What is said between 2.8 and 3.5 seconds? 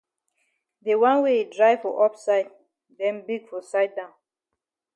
den big